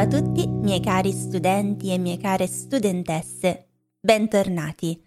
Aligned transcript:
Ciao 0.00 0.08
a 0.08 0.22
tutti, 0.22 0.48
miei 0.48 0.80
cari 0.80 1.12
studenti 1.12 1.92
e 1.92 1.98
mie 1.98 2.16
care 2.16 2.46
studentesse, 2.46 3.66
bentornati. 4.00 4.98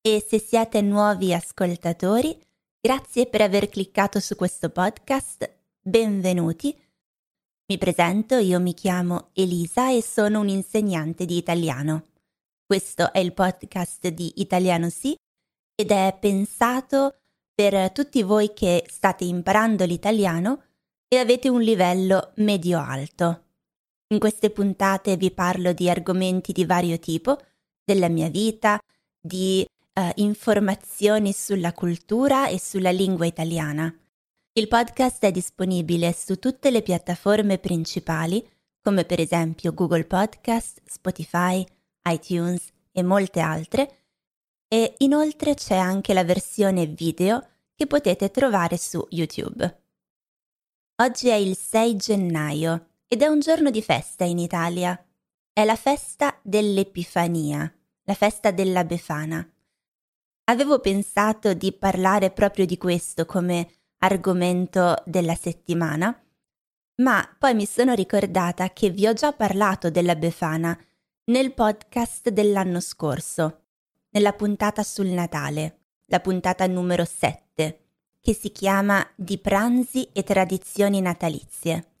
E 0.00 0.24
se 0.26 0.40
siete 0.40 0.80
nuovi 0.80 1.32
ascoltatori, 1.32 2.36
grazie 2.80 3.28
per 3.28 3.42
aver 3.42 3.68
cliccato 3.68 4.18
su 4.18 4.34
questo 4.34 4.70
podcast, 4.70 5.48
benvenuti. 5.80 6.76
Mi 7.66 7.78
presento, 7.78 8.34
io 8.34 8.58
mi 8.58 8.74
chiamo 8.74 9.28
Elisa 9.32 9.92
e 9.92 10.02
sono 10.02 10.40
un'insegnante 10.40 11.24
di 11.24 11.36
italiano. 11.36 12.08
Questo 12.66 13.12
è 13.12 13.20
il 13.20 13.34
podcast 13.34 14.08
di 14.08 14.40
Italiano 14.40 14.90
Sì 14.90 15.14
ed 15.72 15.92
è 15.92 16.18
pensato 16.20 17.20
per 17.54 17.92
tutti 17.92 18.24
voi 18.24 18.52
che 18.52 18.84
state 18.88 19.22
imparando 19.22 19.84
l'italiano 19.84 20.64
e 21.06 21.18
avete 21.18 21.48
un 21.48 21.60
livello 21.60 22.32
medio-alto. 22.38 23.44
In 24.12 24.18
queste 24.18 24.50
puntate 24.50 25.16
vi 25.16 25.30
parlo 25.30 25.72
di 25.72 25.88
argomenti 25.88 26.52
di 26.52 26.66
vario 26.66 26.98
tipo, 26.98 27.38
della 27.82 28.10
mia 28.10 28.28
vita, 28.28 28.78
di 29.18 29.66
uh, 29.94 30.10
informazioni 30.16 31.32
sulla 31.32 31.72
cultura 31.72 32.48
e 32.48 32.60
sulla 32.60 32.90
lingua 32.90 33.24
italiana. 33.24 33.90
Il 34.52 34.68
podcast 34.68 35.24
è 35.24 35.30
disponibile 35.30 36.12
su 36.12 36.38
tutte 36.38 36.70
le 36.70 36.82
piattaforme 36.82 37.56
principali, 37.56 38.46
come 38.82 39.06
per 39.06 39.18
esempio 39.18 39.72
Google 39.72 40.04
Podcast, 40.04 40.82
Spotify, 40.84 41.64
iTunes 42.04 42.68
e 42.92 43.02
molte 43.02 43.40
altre, 43.40 43.96
e 44.68 44.92
inoltre 44.98 45.54
c'è 45.54 45.76
anche 45.76 46.12
la 46.12 46.24
versione 46.24 46.84
video 46.84 47.48
che 47.74 47.86
potete 47.86 48.30
trovare 48.30 48.76
su 48.76 49.02
YouTube. 49.08 49.84
Oggi 50.96 51.28
è 51.28 51.34
il 51.34 51.56
6 51.56 51.96
gennaio 51.96 52.88
ed 53.12 53.20
è 53.20 53.26
un 53.26 53.40
giorno 53.40 53.68
di 53.68 53.82
festa 53.82 54.24
in 54.24 54.38
Italia. 54.38 54.98
È 55.52 55.66
la 55.66 55.76
festa 55.76 56.34
dell'Epifania, 56.40 57.70
la 58.04 58.14
festa 58.14 58.50
della 58.52 58.84
Befana. 58.84 59.46
Avevo 60.44 60.78
pensato 60.78 61.52
di 61.52 61.72
parlare 61.72 62.30
proprio 62.30 62.64
di 62.64 62.78
questo 62.78 63.26
come 63.26 63.68
argomento 63.98 65.02
della 65.04 65.34
settimana, 65.34 66.18
ma 67.02 67.36
poi 67.38 67.54
mi 67.54 67.66
sono 67.66 67.92
ricordata 67.92 68.70
che 68.70 68.88
vi 68.88 69.06
ho 69.06 69.12
già 69.12 69.34
parlato 69.34 69.90
della 69.90 70.16
Befana 70.16 70.74
nel 71.24 71.52
podcast 71.52 72.30
dell'anno 72.30 72.80
scorso, 72.80 73.64
nella 74.08 74.32
puntata 74.32 74.82
sul 74.82 75.08
Natale, 75.08 75.80
la 76.06 76.20
puntata 76.20 76.66
numero 76.66 77.04
7 77.04 77.80
che 78.22 78.32
si 78.32 78.50
chiama 78.52 79.06
Di 79.16 79.36
pranzi 79.36 80.08
e 80.14 80.22
tradizioni 80.22 81.02
natalizie. 81.02 81.91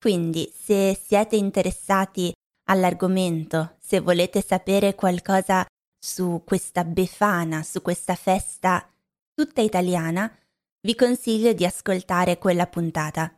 Quindi, 0.00 0.50
se 0.54 0.98
siete 1.00 1.36
interessati 1.36 2.32
all'argomento, 2.64 3.76
se 3.80 4.00
volete 4.00 4.40
sapere 4.40 4.94
qualcosa 4.94 5.66
su 5.98 6.42
questa 6.44 6.84
Befana, 6.84 7.62
su 7.62 7.82
questa 7.82 8.14
festa 8.14 8.88
tutta 9.34 9.60
italiana, 9.60 10.32
vi 10.80 10.94
consiglio 10.94 11.52
di 11.52 11.64
ascoltare 11.64 12.38
quella 12.38 12.66
puntata. 12.66 13.34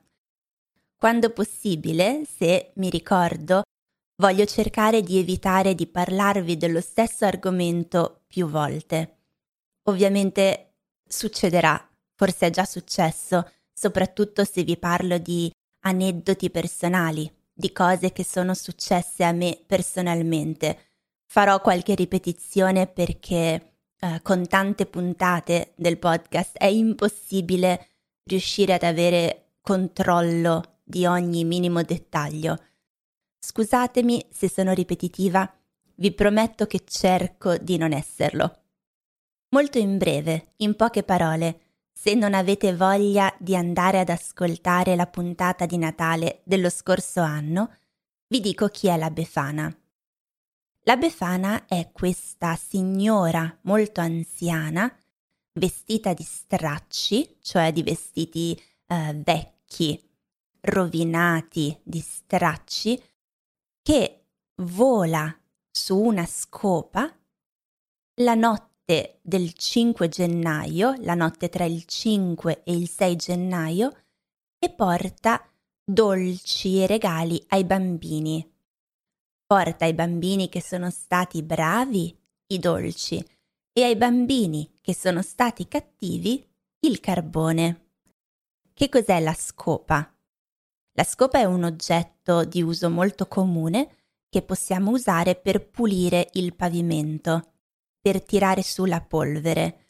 Quando 0.96 1.30
possibile, 1.30 2.24
se 2.26 2.72
mi 2.74 2.90
ricordo, 2.90 3.62
voglio 4.16 4.44
cercare 4.44 5.02
di 5.02 5.18
evitare 5.18 5.74
di 5.74 5.86
parlarvi 5.86 6.58
dello 6.58 6.82
stesso 6.82 7.24
argomento 7.24 8.24
più 8.26 8.46
volte. 8.48 9.16
Ovviamente 9.84 10.74
succederà 11.08 11.90
forse 12.14 12.48
è 12.48 12.50
già 12.50 12.66
successo, 12.66 13.50
soprattutto 13.72 14.44
se 14.44 14.62
vi 14.62 14.76
parlo 14.76 15.16
di 15.16 15.50
aneddoti 15.80 16.50
personali, 16.50 17.30
di 17.52 17.72
cose 17.72 18.12
che 18.12 18.24
sono 18.24 18.54
successe 18.54 19.24
a 19.24 19.32
me 19.32 19.62
personalmente. 19.66 20.78
Farò 21.26 21.60
qualche 21.60 21.94
ripetizione 21.94 22.86
perché 22.86 23.74
eh, 23.98 24.20
con 24.22 24.46
tante 24.46 24.86
puntate 24.86 25.72
del 25.76 25.98
podcast 25.98 26.56
è 26.56 26.66
impossibile 26.66 27.88
riuscire 28.24 28.74
ad 28.74 28.82
avere 28.82 29.52
controllo 29.60 30.78
di 30.82 31.06
ogni 31.06 31.44
minimo 31.44 31.82
dettaglio. 31.82 32.58
Scusatemi 33.38 34.26
se 34.30 34.48
sono 34.48 34.72
ripetitiva, 34.72 35.50
vi 35.96 36.12
prometto 36.12 36.66
che 36.66 36.82
cerco 36.84 37.56
di 37.58 37.76
non 37.76 37.92
esserlo. 37.92 38.58
Molto 39.50 39.78
in 39.78 39.98
breve, 39.98 40.52
in 40.58 40.76
poche 40.76 41.02
parole, 41.02 41.69
se 42.00 42.14
non 42.14 42.32
avete 42.32 42.74
voglia 42.74 43.30
di 43.38 43.54
andare 43.54 43.98
ad 43.98 44.08
ascoltare 44.08 44.96
la 44.96 45.06
puntata 45.06 45.66
di 45.66 45.76
Natale 45.76 46.40
dello 46.44 46.70
scorso 46.70 47.20
anno, 47.20 47.76
vi 48.28 48.40
dico 48.40 48.68
chi 48.68 48.86
è 48.86 48.96
la 48.96 49.10
Befana. 49.10 49.70
La 50.84 50.96
Befana 50.96 51.66
è 51.66 51.90
questa 51.92 52.56
signora 52.56 53.54
molto 53.64 54.00
anziana, 54.00 54.90
vestita 55.52 56.14
di 56.14 56.22
stracci, 56.22 57.36
cioè 57.42 57.70
di 57.70 57.82
vestiti 57.82 58.58
eh, 58.86 59.20
vecchi, 59.22 60.02
rovinati, 60.60 61.78
di 61.82 62.00
stracci, 62.00 62.98
che 63.82 64.24
vola 64.54 65.38
su 65.70 65.98
una 65.98 66.24
scopa 66.24 67.14
la 68.14 68.34
notte 68.34 68.69
notte 68.90 69.20
del 69.22 69.52
5 69.52 70.08
gennaio, 70.08 70.94
la 70.98 71.14
notte 71.14 71.48
tra 71.48 71.64
il 71.64 71.84
5 71.84 72.62
e 72.64 72.74
il 72.74 72.88
6 72.88 73.16
gennaio, 73.16 73.96
e 74.58 74.70
porta 74.70 75.48
dolci 75.84 76.82
e 76.82 76.86
regali 76.86 77.42
ai 77.48 77.64
bambini. 77.64 78.44
Porta 79.46 79.84
ai 79.84 79.94
bambini 79.94 80.48
che 80.48 80.60
sono 80.60 80.90
stati 80.90 81.42
bravi 81.42 82.16
i 82.48 82.58
dolci 82.58 83.24
e 83.72 83.84
ai 83.84 83.96
bambini 83.96 84.68
che 84.80 84.94
sono 84.94 85.22
stati 85.22 85.68
cattivi 85.68 86.44
il 86.80 86.98
carbone. 86.98 87.90
Che 88.74 88.88
cos'è 88.88 89.20
la 89.20 89.34
scopa? 89.34 90.12
La 90.94 91.04
scopa 91.04 91.38
è 91.38 91.44
un 91.44 91.62
oggetto 91.62 92.44
di 92.44 92.60
uso 92.60 92.90
molto 92.90 93.26
comune 93.28 93.96
che 94.28 94.42
possiamo 94.42 94.90
usare 94.90 95.36
per 95.36 95.68
pulire 95.68 96.28
il 96.32 96.54
pavimento 96.54 97.50
per 98.00 98.22
tirare 98.22 98.62
su 98.62 98.84
la 98.84 99.00
polvere. 99.00 99.86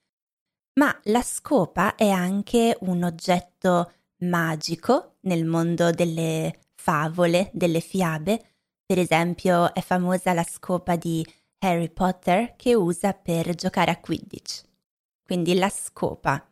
Ma 0.75 0.99
la 1.05 1.23
scopa 1.23 1.95
è 1.95 2.09
anche 2.09 2.77
un 2.81 3.03
oggetto 3.03 3.93
magico 4.19 5.17
nel 5.21 5.45
mondo 5.45 5.91
delle 5.91 6.61
favole, 6.75 7.51
delle 7.53 7.81
fiabe. 7.81 8.45
Per 8.85 8.99
esempio 8.99 9.73
è 9.75 9.81
famosa 9.81 10.33
la 10.33 10.45
scopa 10.45 10.97
di 10.97 11.25
Harry 11.59 11.91
Potter 11.91 12.57
che 12.57 12.75
usa 12.75 13.13
per 13.13 13.55
giocare 13.55 13.91
a 13.91 13.99
Quidditch. 13.99 14.63
Quindi 15.23 15.55
la 15.55 15.69
scopa. 15.69 16.45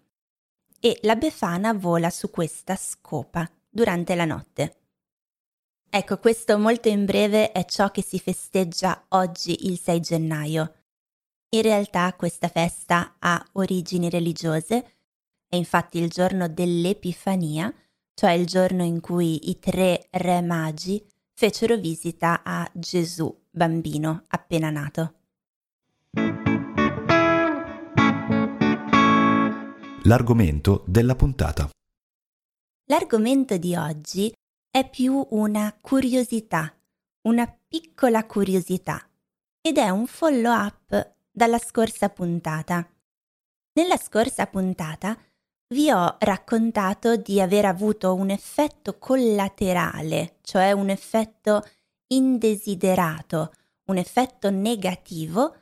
E 0.81 0.99
la 1.03 1.17
Befana 1.17 1.73
vola 1.73 2.11
su 2.11 2.31
questa 2.31 2.77
scopa 2.77 3.51
durante 3.69 4.15
la 4.15 4.25
notte. 4.25 4.77
Ecco, 5.91 6.19
questo 6.19 6.59
molto 6.59 6.89
in 6.89 7.07
breve 7.07 7.51
è 7.51 7.65
ciò 7.65 7.91
che 7.91 8.03
si 8.03 8.19
festeggia 8.19 9.07
oggi 9.09 9.67
il 9.67 9.79
6 9.79 10.01
gennaio. 10.01 10.73
In 11.51 11.63
realtà 11.63 12.13
questa 12.13 12.49
festa 12.49 13.17
ha 13.19 13.43
origini 13.53 14.11
religiose, 14.11 14.97
è 15.49 15.57
infatti 15.57 15.99
il 15.99 16.11
giorno 16.11 16.47
dell'Epifania, 16.47 17.73
cioè 18.13 18.33
il 18.33 18.45
giorno 18.45 18.85
in 18.85 19.01
cui 19.01 19.49
i 19.49 19.59
tre 19.59 20.09
re 20.11 20.43
magi 20.43 21.03
fecero 21.33 21.77
visita 21.77 22.43
a 22.45 22.71
Gesù, 22.75 23.35
bambino 23.49 24.25
appena 24.29 24.69
nato. 24.69 25.15
L'argomento 30.03 30.85
della 30.87 31.15
puntata. 31.15 31.71
L'argomento 32.91 33.57
di 33.57 33.75
oggi 33.75 34.31
è 34.71 34.87
più 34.89 35.27
una 35.31 35.75
curiosità, 35.81 36.77
una 37.23 37.51
piccola 37.67 38.27
curiosità, 38.27 39.09
ed 39.63 39.79
è 39.79 39.89
un 39.89 40.07
follow-up 40.07 41.17
dalla 41.39 41.59
scorsa 41.59 42.09
puntata. 42.09 42.85
Nella 43.75 43.97
scorsa 43.97 44.47
puntata 44.47 45.17
vi 45.69 45.89
ho 45.89 46.17
raccontato 46.19 47.15
di 47.15 47.41
aver 47.41 47.65
avuto 47.65 48.13
un 48.15 48.31
effetto 48.31 48.99
collaterale, 48.99 50.39
cioè 50.41 50.73
un 50.73 50.91
effetto 50.91 51.65
indesiderato, 52.09 53.53
un 53.85 53.99
effetto 53.99 54.51
negativo 54.51 55.55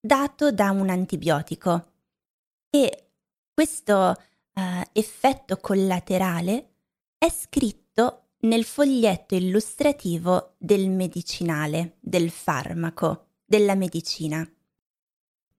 dato 0.00 0.52
da 0.52 0.70
un 0.70 0.88
antibiotico. 0.88 1.84
E 2.70 3.08
questo 3.52 4.14
uh, 4.54 4.60
effetto 4.92 5.56
collaterale 5.56 6.74
è 7.18 7.28
scritto 7.28 8.28
nel 8.42 8.64
foglietto 8.64 9.34
illustrativo 9.34 10.54
del 10.58 10.90
medicinale, 10.90 11.96
del 11.98 12.30
farmaco, 12.30 13.30
della 13.44 13.74
medicina. 13.74 14.48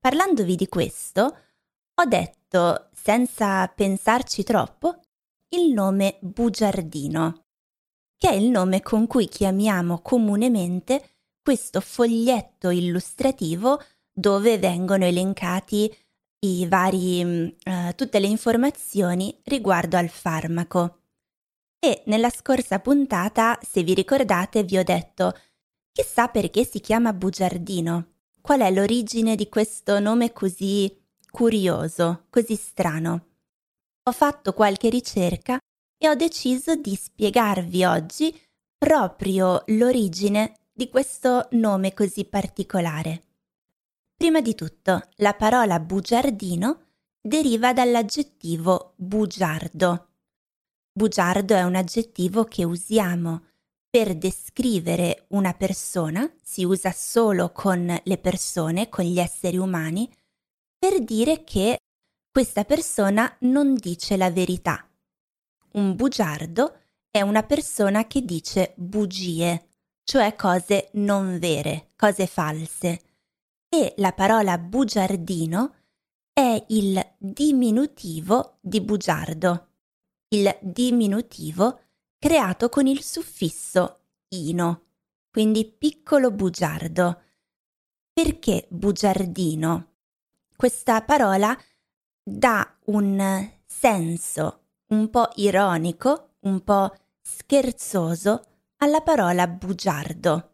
Parlandovi 0.05 0.55
di 0.55 0.67
questo, 0.67 1.37
ho 1.95 2.05
detto, 2.05 2.89
senza 2.93 3.67
pensarci 3.69 4.43
troppo, 4.43 4.99
il 5.55 5.73
nome 5.73 6.19
bugiardino. 6.21 7.47
che 8.15 8.29
è 8.29 8.33
il 8.33 8.51
nome 8.51 8.81
con 8.83 9.07
cui 9.07 9.27
chiamiamo 9.27 10.01
comunemente 10.01 11.21
questo 11.41 11.81
foglietto 11.81 12.69
illustrativo 12.69 13.81
dove 14.13 14.59
vengono 14.59 15.05
elencati 15.05 15.91
i 16.41 16.67
vari, 16.67 17.23
uh, 17.23 17.95
tutte 17.95 18.19
le 18.19 18.27
informazioni 18.27 19.35
riguardo 19.45 19.97
al 19.97 20.09
farmaco. 20.09 20.99
E 21.79 22.03
nella 22.05 22.29
scorsa 22.29 22.77
puntata, 22.77 23.57
se 23.59 23.81
vi 23.81 23.95
ricordate, 23.95 24.63
vi 24.65 24.77
ho 24.77 24.83
detto 24.83 25.35
chissà 25.91 26.27
perché 26.27 26.63
si 26.63 26.79
chiama 26.79 27.11
bugiardino. 27.11 28.14
Qual 28.45 28.59
è 28.59 28.69
l'origine 28.69 29.35
di 29.35 29.49
questo 29.49 29.99
nome 29.99 30.31
così 30.31 30.95
curioso, 31.31 32.27
così 32.29 32.53
strano? 32.53 33.25
Ho 34.03 34.11
fatto 34.11 34.53
qualche 34.53 34.87
ricerca 34.89 35.57
e 35.97 36.07
ho 36.07 36.13
deciso 36.13 36.75
di 36.75 36.93
spiegarvi 36.93 37.83
oggi 37.85 38.39
proprio 38.77 39.63
l'origine 39.69 40.53
di 40.71 40.89
questo 40.89 41.47
nome 41.53 41.95
così 41.95 42.23
particolare. 42.25 43.23
Prima 44.15 44.41
di 44.41 44.53
tutto, 44.53 45.01
la 45.15 45.33
parola 45.33 45.79
bugiardino 45.79 46.81
deriva 47.19 47.73
dall'aggettivo 47.73 48.93
bugiardo. 48.95 50.09
Bugiardo 50.91 51.55
è 51.55 51.63
un 51.63 51.73
aggettivo 51.73 52.43
che 52.43 52.63
usiamo 52.63 53.41
per 53.95 54.13
descrivere 54.13 55.23
una 55.29 55.53
persona, 55.53 56.29
si 56.43 56.65
usa 56.65 56.91
solo 56.91 57.53
con 57.53 57.97
le 58.03 58.17
persone, 58.17 58.89
con 58.89 59.05
gli 59.05 59.21
esseri 59.21 59.55
umani, 59.55 60.13
per 60.77 61.01
dire 61.01 61.45
che 61.45 61.77
questa 62.29 62.65
persona 62.65 63.33
non 63.43 63.73
dice 63.73 64.17
la 64.17 64.29
verità. 64.29 64.85
Un 65.75 65.95
bugiardo 65.95 66.77
è 67.09 67.21
una 67.21 67.43
persona 67.43 68.05
che 68.05 68.25
dice 68.25 68.73
bugie, 68.75 69.69
cioè 70.03 70.35
cose 70.35 70.89
non 70.95 71.39
vere, 71.39 71.93
cose 71.95 72.27
false. 72.27 73.01
E 73.69 73.93
la 73.99 74.11
parola 74.11 74.57
bugiardino 74.57 75.73
è 76.33 76.65
il 76.67 77.01
diminutivo 77.17 78.57
di 78.59 78.81
bugiardo, 78.81 79.67
il 80.33 80.53
diminutivo 80.59 81.79
creato 82.25 82.69
con 82.69 82.87
il 82.87 83.03
suffisso 83.03 83.99
ino, 84.29 84.85
quindi 85.29 85.63
piccolo 85.63 86.31
bugiardo. 86.31 87.21
Perché 88.11 88.65
bugiardino? 88.67 89.97
Questa 90.55 91.03
parola 91.03 91.55
dà 92.23 92.77
un 92.85 93.51
senso 93.67 94.69
un 94.87 95.11
po' 95.11 95.29
ironico, 95.35 96.37
un 96.39 96.63
po' 96.63 96.91
scherzoso 97.21 98.41
alla 98.77 99.01
parola 99.01 99.47
bugiardo. 99.47 100.53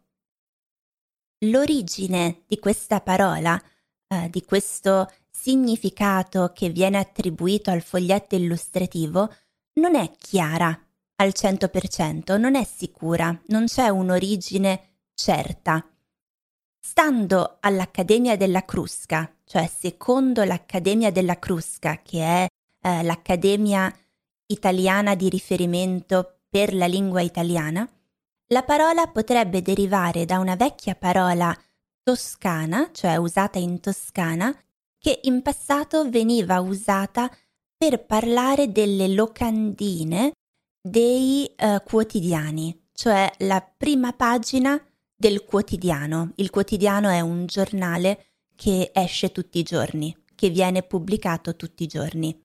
L'origine 1.46 2.42
di 2.48 2.58
questa 2.58 3.00
parola, 3.00 3.58
eh, 4.08 4.28
di 4.28 4.44
questo 4.44 5.10
significato 5.30 6.52
che 6.54 6.68
viene 6.68 6.98
attribuito 6.98 7.70
al 7.70 7.80
foglietto 7.80 8.34
illustrativo, 8.34 9.34
non 9.76 9.94
è 9.94 10.10
chiara 10.18 10.78
al 11.22 11.32
100%, 11.34 12.36
non 12.36 12.56
è 12.56 12.64
sicura, 12.64 13.36
non 13.46 13.66
c'è 13.66 13.88
un'origine 13.88 14.98
certa. 15.14 15.86
Stando 16.80 17.58
all'Accademia 17.60 18.36
della 18.36 18.64
Crusca, 18.64 19.32
cioè 19.44 19.70
secondo 19.72 20.42
l'Accademia 20.42 21.12
della 21.12 21.38
Crusca, 21.38 22.00
che 22.02 22.22
è 22.22 22.46
eh, 22.80 23.02
l'Accademia 23.04 23.92
italiana 24.46 25.14
di 25.14 25.28
riferimento 25.28 26.40
per 26.48 26.74
la 26.74 26.86
lingua 26.86 27.20
italiana, 27.20 27.88
la 28.48 28.64
parola 28.64 29.06
potrebbe 29.06 29.62
derivare 29.62 30.24
da 30.24 30.40
una 30.40 30.56
vecchia 30.56 30.96
parola 30.96 31.56
toscana, 32.02 32.90
cioè 32.92 33.14
usata 33.14 33.60
in 33.60 33.78
Toscana, 33.78 34.52
che 34.98 35.20
in 35.22 35.40
passato 35.40 36.10
veniva 36.10 36.58
usata 36.58 37.30
per 37.76 38.04
parlare 38.04 38.72
delle 38.72 39.06
locandine 39.06 40.32
dei 40.82 41.46
eh, 41.46 41.80
quotidiani, 41.84 42.88
cioè 42.92 43.30
la 43.38 43.60
prima 43.60 44.12
pagina 44.12 44.80
del 45.14 45.44
quotidiano. 45.44 46.32
Il 46.36 46.50
quotidiano 46.50 47.08
è 47.08 47.20
un 47.20 47.46
giornale 47.46 48.26
che 48.56 48.90
esce 48.92 49.30
tutti 49.30 49.60
i 49.60 49.62
giorni, 49.62 50.14
che 50.34 50.50
viene 50.50 50.82
pubblicato 50.82 51.54
tutti 51.54 51.84
i 51.84 51.86
giorni. 51.86 52.36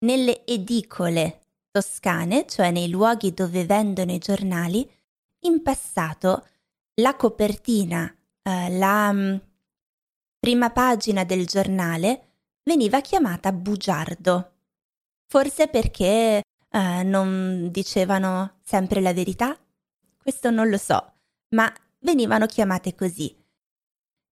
Nelle 0.00 0.46
edicole 0.46 1.42
toscane, 1.70 2.46
cioè 2.46 2.70
nei 2.70 2.88
luoghi 2.88 3.34
dove 3.34 3.66
vendono 3.66 4.12
i 4.12 4.18
giornali, 4.18 4.90
in 5.40 5.62
passato 5.62 6.46
la 6.94 7.14
copertina, 7.14 8.12
eh, 8.42 8.70
la 8.78 9.12
mm, 9.12 9.36
prima 10.38 10.70
pagina 10.70 11.24
del 11.24 11.46
giornale 11.46 12.28
veniva 12.64 13.00
chiamata 13.00 13.52
bugiardo. 13.52 14.52
Forse 15.26 15.68
perché 15.68 16.42
eh, 16.70 17.02
non 17.02 17.68
dicevano 17.70 18.58
sempre 18.62 19.00
la 19.00 19.12
verità? 19.12 19.58
Questo 20.16 20.50
non 20.50 20.68
lo 20.68 20.78
so, 20.78 21.14
ma 21.50 21.72
venivano 22.00 22.46
chiamate 22.46 22.94
così 22.94 23.38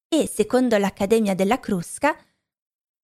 e, 0.08 0.28
secondo 0.28 0.78
l'Accademia 0.78 1.34
della 1.34 1.58
Crusca, 1.58 2.16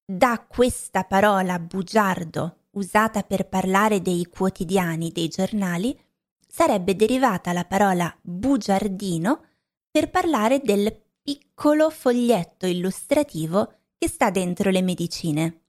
da 0.04 0.44
questa 0.48 1.04
parola 1.04 1.58
bugiardo 1.58 2.66
usata 2.72 3.22
per 3.22 3.48
parlare 3.48 4.00
dei 4.00 4.26
quotidiani, 4.26 5.10
dei 5.10 5.28
giornali, 5.28 5.98
sarebbe 6.46 6.94
derivata 6.96 7.52
la 7.52 7.64
parola 7.64 8.14
bugiardino 8.20 9.44
per 9.90 10.10
parlare 10.10 10.60
del 10.60 10.96
piccolo 11.20 11.90
foglietto 11.90 12.66
illustrativo 12.66 13.74
che 13.98 14.08
sta 14.08 14.30
dentro 14.30 14.70
le 14.70 14.82
medicine. 14.82 15.60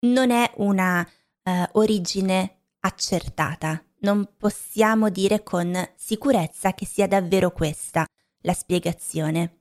Non 0.00 0.30
è 0.30 0.50
una 0.56 1.00
uh, 1.00 1.50
origine 1.72 2.59
accertata, 2.80 3.84
non 4.00 4.34
possiamo 4.36 5.08
dire 5.10 5.42
con 5.42 5.72
sicurezza 5.96 6.72
che 6.72 6.86
sia 6.86 7.06
davvero 7.06 7.52
questa 7.52 8.04
la 8.42 8.52
spiegazione. 8.52 9.58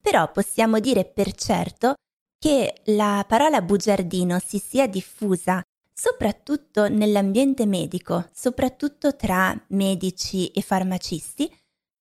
Però 0.00 0.30
possiamo 0.30 0.78
dire 0.78 1.04
per 1.04 1.32
certo 1.32 1.94
che 2.38 2.82
la 2.86 3.24
parola 3.26 3.62
bugiardino 3.62 4.38
si 4.38 4.58
sia 4.58 4.86
diffusa 4.86 5.62
soprattutto 5.94 6.88
nell'ambiente 6.88 7.66
medico, 7.66 8.28
soprattutto 8.32 9.14
tra 9.14 9.54
medici 9.68 10.48
e 10.48 10.60
farmacisti, 10.60 11.50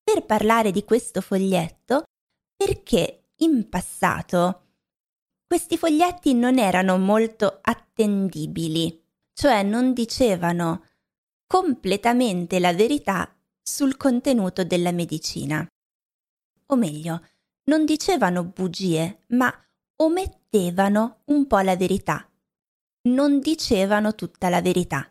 per 0.04 0.25
parlare 0.25 0.72
di 0.72 0.84
questo 0.84 1.22
foglietto 1.22 2.04
perché 2.56 3.32
in 3.38 3.68
passato 3.70 4.63
questi 5.46 5.77
foglietti 5.77 6.34
non 6.34 6.60
erano 6.60 6.98
molto 6.98 7.60
attendibili, 7.62 9.07
cioè 9.38 9.62
non 9.62 9.94
dicevano 9.94 10.84
completamente 11.46 12.60
la 12.60 12.74
verità 12.74 13.32
sul 13.62 13.96
contenuto 13.96 14.63
della 14.63 14.91
medicina. 14.91 15.63
O 16.70 16.75
meglio, 16.75 17.22
non 17.65 17.86
dicevano 17.86 18.44
bugie, 18.46 19.25
ma 19.27 19.53
omettevano 19.98 21.22
un 21.25 21.46
po' 21.46 21.60
la 21.60 21.75
verità. 21.75 22.27
Non 23.10 23.39
dicevano 23.39 24.15
tutta 24.15 24.50
la 24.50 24.60
verità. 24.60 25.08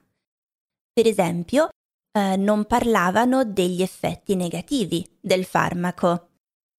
Per 0.92 1.06
esempio, 1.06 1.68
eh, 2.10 2.36
non 2.36 2.64
parlavano 2.64 3.44
degli 3.44 3.80
effetti 3.80 4.34
negativi 4.34 5.08
del 5.20 5.44
farmaco. 5.44 6.30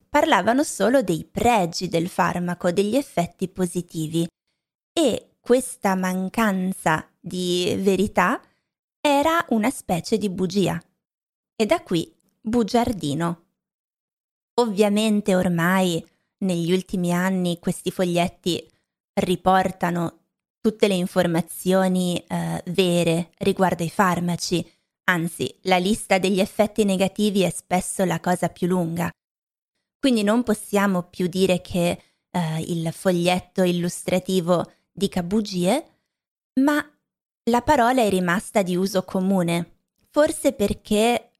Parlavano 0.09 0.63
solo 0.63 1.01
dei 1.01 1.23
pregi 1.23 1.87
del 1.87 2.09
farmaco, 2.09 2.71
degli 2.71 2.97
effetti 2.97 3.47
positivi. 3.47 4.27
E 4.91 5.37
questa 5.39 5.95
mancanza 5.95 7.09
di 7.27 7.75
verità 7.79 8.41
era 8.99 9.45
una 9.49 9.69
specie 9.69 10.17
di 10.17 10.29
bugia. 10.29 10.81
E 11.55 11.65
da 11.65 11.81
qui 11.81 12.11
bugiardino. 12.41 13.43
Ovviamente 14.55 15.35
ormai 15.35 16.03
negli 16.39 16.71
ultimi 16.71 17.13
anni 17.13 17.59
questi 17.59 17.91
foglietti 17.91 18.71
riportano 19.13 20.25
tutte 20.59 20.87
le 20.87 20.95
informazioni 20.95 22.17
eh, 22.27 22.61
vere 22.67 23.31
riguardo 23.37 23.83
ai 23.83 23.89
farmaci, 23.89 24.65
anzi 25.05 25.57
la 25.63 25.77
lista 25.77 26.17
degli 26.17 26.39
effetti 26.39 26.83
negativi 26.83 27.41
è 27.41 27.49
spesso 27.49 28.03
la 28.03 28.19
cosa 28.19 28.49
più 28.49 28.67
lunga. 28.67 29.09
Quindi 29.99 30.23
non 30.23 30.43
possiamo 30.43 31.03
più 31.03 31.27
dire 31.27 31.61
che 31.61 32.01
eh, 32.29 32.61
il 32.61 32.91
foglietto 32.91 33.63
illustrativo 33.63 34.71
dica 34.91 35.23
bugie, 35.23 35.85
ma 36.61 36.85
la 37.47 37.61
parola 37.61 38.01
è 38.01 38.09
rimasta 38.09 38.61
di 38.61 38.75
uso 38.75 39.03
comune, 39.03 39.79
forse 40.09 40.53
perché 40.53 41.31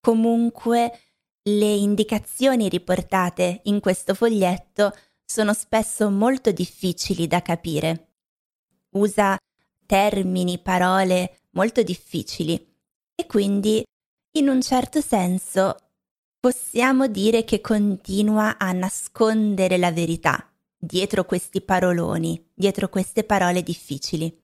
comunque 0.00 1.00
le 1.42 1.72
indicazioni 1.72 2.68
riportate 2.68 3.60
in 3.64 3.80
questo 3.80 4.14
foglietto 4.14 4.92
sono 5.24 5.52
spesso 5.52 6.10
molto 6.10 6.50
difficili 6.50 7.26
da 7.26 7.42
capire. 7.42 8.08
Usa 8.90 9.36
termini, 9.86 10.58
parole 10.58 11.42
molto 11.50 11.82
difficili 11.82 12.54
e 13.14 13.26
quindi 13.26 13.84
in 14.38 14.48
un 14.48 14.62
certo 14.62 15.00
senso 15.00 15.76
possiamo 16.38 17.06
dire 17.06 17.44
che 17.44 17.60
continua 17.60 18.56
a 18.56 18.72
nascondere 18.72 19.76
la 19.76 19.92
verità 19.92 20.50
dietro 20.78 21.24
questi 21.24 21.60
paroloni, 21.60 22.50
dietro 22.54 22.88
queste 22.88 23.24
parole 23.24 23.62
difficili. 23.62 24.34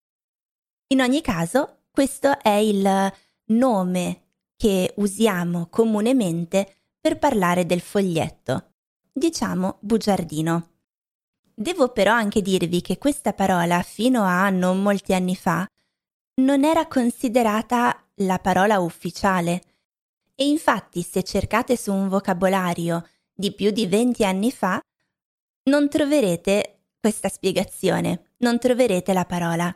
In 0.88 1.00
ogni 1.00 1.20
caso, 1.20 1.80
questo 1.90 2.38
è 2.40 2.50
il 2.50 3.12
nome 3.46 4.22
che 4.56 4.92
usiamo 4.96 5.66
comunemente 5.68 6.76
per 7.00 7.18
parlare 7.18 7.66
del 7.66 7.80
foglietto. 7.80 8.74
Diciamo 9.12 9.78
bugiardino. 9.80 10.70
Devo 11.52 11.88
però 11.88 12.12
anche 12.12 12.40
dirvi 12.40 12.82
che 12.82 12.98
questa 12.98 13.32
parola 13.32 13.82
fino 13.82 14.22
a 14.22 14.48
non 14.50 14.80
molti 14.80 15.12
anni 15.12 15.34
fa 15.34 15.66
non 16.42 16.64
era 16.64 16.86
considerata 16.86 18.04
la 18.20 18.38
parola 18.38 18.78
ufficiale 18.78 19.62
e 20.36 20.46
infatti 20.46 21.02
se 21.02 21.24
cercate 21.24 21.76
su 21.76 21.92
un 21.92 22.08
vocabolario 22.08 23.08
di 23.32 23.52
più 23.52 23.70
di 23.70 23.86
20 23.86 24.24
anni 24.24 24.52
fa 24.52 24.80
non 25.64 25.88
troverete 25.88 26.82
questa 27.00 27.28
spiegazione, 27.28 28.34
non 28.38 28.58
troverete 28.58 29.12
la 29.12 29.24
parola. 29.24 29.74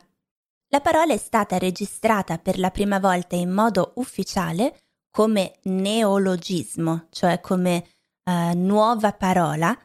La 0.73 0.79
parola 0.79 1.11
è 1.11 1.17
stata 1.17 1.57
registrata 1.57 2.37
per 2.37 2.57
la 2.57 2.71
prima 2.71 2.97
volta 2.97 3.35
in 3.35 3.51
modo 3.51 3.91
ufficiale 3.95 4.83
come 5.11 5.59
neologismo, 5.63 7.07
cioè 7.09 7.41
come 7.41 7.89
uh, 8.23 8.57
nuova 8.57 9.11
parola, 9.11 9.77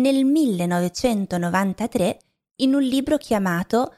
nel 0.00 0.24
1993 0.24 2.18
in 2.56 2.72
un 2.74 2.80
libro 2.80 3.18
chiamato 3.18 3.96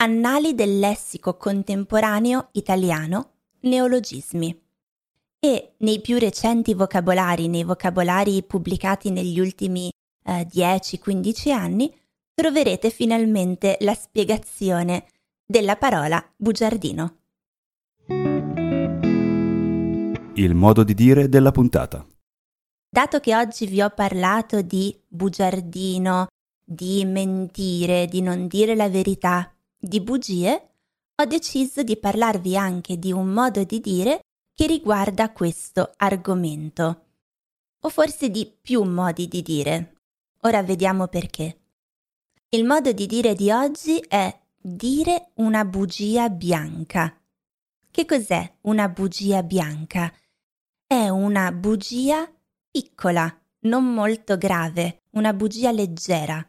Annali 0.00 0.56
del 0.56 0.80
lessico 0.80 1.36
contemporaneo 1.36 2.48
italiano, 2.52 3.34
neologismi. 3.60 4.60
E 5.38 5.74
nei 5.78 6.00
più 6.00 6.18
recenti 6.18 6.74
vocabolari, 6.74 7.46
nei 7.46 7.62
vocabolari 7.62 8.42
pubblicati 8.42 9.10
negli 9.10 9.38
ultimi 9.38 9.92
eh, 10.24 10.44
10-15 10.52 11.52
anni, 11.52 11.96
troverete 12.34 12.90
finalmente 12.90 13.76
la 13.80 13.94
spiegazione 13.94 15.06
della 15.50 15.76
parola 15.76 16.22
bugiardino. 16.36 17.20
Il 20.34 20.54
modo 20.54 20.84
di 20.84 20.92
dire 20.92 21.30
della 21.30 21.52
puntata. 21.52 22.06
Dato 22.86 23.18
che 23.18 23.34
oggi 23.34 23.64
vi 23.64 23.80
ho 23.80 23.88
parlato 23.88 24.60
di 24.60 24.94
bugiardino, 25.08 26.26
di 26.62 27.02
mentire, 27.06 28.04
di 28.08 28.20
non 28.20 28.46
dire 28.46 28.74
la 28.74 28.90
verità, 28.90 29.50
di 29.74 30.02
bugie, 30.02 30.68
ho 31.16 31.24
deciso 31.24 31.82
di 31.82 31.96
parlarvi 31.96 32.54
anche 32.54 32.98
di 32.98 33.10
un 33.10 33.28
modo 33.28 33.64
di 33.64 33.80
dire 33.80 34.20
che 34.54 34.66
riguarda 34.66 35.32
questo 35.32 35.92
argomento. 35.96 37.04
O 37.80 37.88
forse 37.88 38.28
di 38.28 38.52
più 38.60 38.82
modi 38.82 39.26
di 39.28 39.40
dire. 39.40 39.94
Ora 40.42 40.62
vediamo 40.62 41.08
perché. 41.08 41.60
Il 42.50 42.66
modo 42.66 42.92
di 42.92 43.06
dire 43.06 43.34
di 43.34 43.50
oggi 43.50 43.98
è 43.98 44.46
dire 44.60 45.30
una 45.34 45.64
bugia 45.64 46.28
bianca. 46.28 47.16
Che 47.90 48.04
cos'è 48.04 48.56
una 48.62 48.88
bugia 48.88 49.42
bianca? 49.42 50.12
È 50.86 51.08
una 51.08 51.52
bugia 51.52 52.30
piccola, 52.70 53.34
non 53.60 53.92
molto 53.92 54.36
grave, 54.36 55.02
una 55.10 55.32
bugia 55.32 55.70
leggera. 55.70 56.46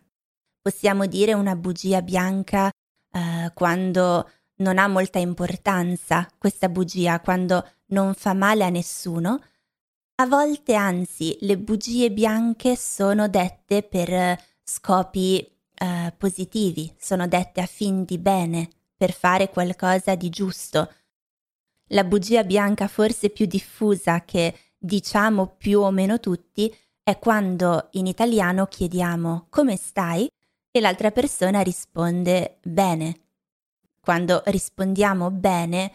Possiamo 0.62 1.06
dire 1.06 1.34
una 1.34 1.56
bugia 1.56 2.02
bianca 2.02 2.70
eh, 3.12 3.52
quando 3.54 4.30
non 4.58 4.78
ha 4.78 4.88
molta 4.88 5.20
importanza 5.20 6.28
questa 6.38 6.70
bugia, 6.70 7.22
quando 7.22 7.66
non 7.88 8.14
fa 8.14 8.34
male 8.34 8.64
a 8.64 8.70
nessuno. 8.70 9.42
A 10.16 10.26
volte 10.28 10.76
anzi 10.76 11.38
le 11.42 11.58
bugie 11.58 12.12
bianche 12.12 12.76
sono 12.76 13.30
dette 13.30 13.84
per 13.84 14.38
scopi 14.62 15.59
eh, 15.80 16.14
positivi, 16.18 16.94
sono 17.00 17.28
dette 17.28 17.62
a 17.62 17.66
fin 17.66 18.04
di 18.04 18.18
bene, 18.18 18.70
per 18.96 19.14
fare 19.14 19.50
qualcosa 19.50 20.16
di 20.16 20.30
giusto. 20.30 20.92
La 21.92 22.04
bugia 22.04 22.44
bianca 22.44 22.88
forse 22.88 23.30
più 23.30 23.46
diffusa 23.46 24.26
che 24.26 24.54
diciamo 24.78 25.56
più 25.58 25.80
o 25.80 25.92
meno 25.92 26.20
tutti 26.20 26.74
è 27.02 27.18
quando 27.18 27.88
in 27.94 28.06
italiano 28.06 28.68
chiediamo 28.68 29.48
come 29.50 29.76
stai 29.78 30.28
e 30.70 30.80
l'altra 30.80 31.12
persona 31.12 31.62
risponde 31.62 32.58
bene. 32.62 33.22
Quando 34.00 34.44
rispondiamo 34.46 35.32
bene 35.32 35.92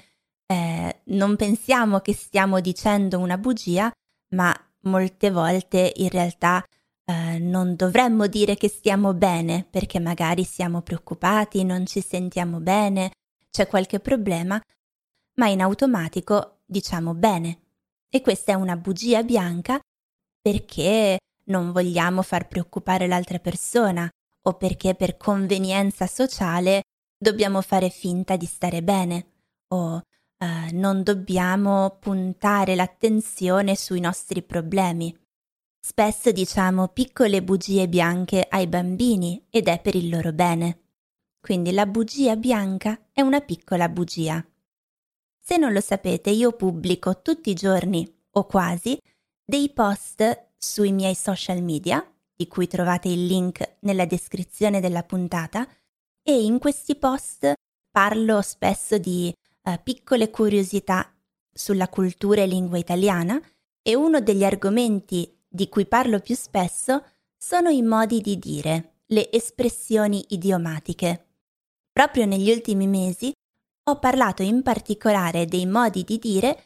eh, 0.46 1.00
non 1.04 1.36
pensiamo 1.36 2.00
che 2.00 2.14
stiamo 2.14 2.60
dicendo 2.60 3.18
una 3.18 3.38
bugia, 3.38 3.92
ma 4.30 4.54
molte 4.80 5.30
volte 5.30 5.92
in 5.96 6.08
realtà 6.08 6.64
eh, 7.04 7.38
non 7.38 7.76
dovremmo 7.76 8.26
dire 8.26 8.56
che 8.56 8.68
stiamo 8.68 9.14
bene 9.14 9.66
perché 9.68 9.98
magari 10.00 10.44
siamo 10.44 10.82
preoccupati, 10.82 11.64
non 11.64 11.86
ci 11.86 12.00
sentiamo 12.00 12.60
bene, 12.60 13.12
c'è 13.50 13.66
qualche 13.66 14.00
problema, 14.00 14.60
ma 15.34 15.48
in 15.48 15.60
automatico 15.60 16.60
diciamo 16.64 17.14
bene. 17.14 17.60
E 18.08 18.20
questa 18.20 18.52
è 18.52 18.54
una 18.54 18.76
bugia 18.76 19.22
bianca 19.22 19.80
perché 20.40 21.18
non 21.46 21.72
vogliamo 21.72 22.22
far 22.22 22.48
preoccupare 22.48 23.06
l'altra 23.06 23.38
persona 23.38 24.08
o 24.46 24.54
perché 24.54 24.94
per 24.94 25.16
convenienza 25.16 26.06
sociale 26.06 26.82
dobbiamo 27.16 27.60
fare 27.60 27.90
finta 27.90 28.36
di 28.36 28.46
stare 28.46 28.82
bene 28.82 29.26
o 29.68 30.02
eh, 30.38 30.72
non 30.72 31.02
dobbiamo 31.02 31.96
puntare 31.98 32.74
l'attenzione 32.74 33.76
sui 33.76 34.00
nostri 34.00 34.42
problemi. 34.42 35.16
Spesso 35.86 36.32
diciamo 36.32 36.88
piccole 36.88 37.42
bugie 37.42 37.90
bianche 37.90 38.46
ai 38.48 38.66
bambini 38.66 39.44
ed 39.50 39.68
è 39.68 39.82
per 39.82 39.94
il 39.94 40.08
loro 40.08 40.32
bene. 40.32 40.78
Quindi 41.38 41.72
la 41.72 41.84
bugia 41.84 42.36
bianca 42.36 43.08
è 43.12 43.20
una 43.20 43.42
piccola 43.42 43.90
bugia. 43.90 44.42
Se 45.38 45.58
non 45.58 45.74
lo 45.74 45.82
sapete, 45.82 46.30
io 46.30 46.52
pubblico 46.52 47.20
tutti 47.20 47.50
i 47.50 47.54
giorni, 47.54 48.10
o 48.30 48.46
quasi, 48.46 48.98
dei 49.44 49.68
post 49.74 50.52
sui 50.56 50.90
miei 50.90 51.14
social 51.14 51.62
media, 51.62 52.02
di 52.34 52.48
cui 52.48 52.66
trovate 52.66 53.08
il 53.08 53.26
link 53.26 53.76
nella 53.80 54.06
descrizione 54.06 54.80
della 54.80 55.02
puntata, 55.02 55.68
e 56.22 56.44
in 56.44 56.58
questi 56.60 56.96
post 56.96 57.52
parlo 57.90 58.40
spesso 58.40 58.96
di 58.96 59.30
uh, 59.64 59.72
piccole 59.82 60.30
curiosità 60.30 61.14
sulla 61.52 61.90
cultura 61.90 62.40
e 62.40 62.46
lingua 62.46 62.78
italiana 62.78 63.38
e 63.82 63.94
uno 63.94 64.22
degli 64.22 64.44
argomenti 64.44 65.42
di 65.54 65.68
cui 65.68 65.86
parlo 65.86 66.18
più 66.18 66.34
spesso 66.34 67.04
sono 67.36 67.68
i 67.68 67.82
modi 67.82 68.20
di 68.20 68.38
dire, 68.38 69.02
le 69.06 69.30
espressioni 69.30 70.24
idiomatiche. 70.30 71.26
Proprio 71.92 72.26
negli 72.26 72.50
ultimi 72.50 72.88
mesi 72.88 73.32
ho 73.84 73.98
parlato 73.98 74.42
in 74.42 74.62
particolare 74.62 75.46
dei 75.46 75.66
modi 75.66 76.02
di 76.02 76.18
dire 76.18 76.64